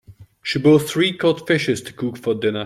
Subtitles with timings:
[0.41, 2.59] She bought three cod fishes to cook for dinner.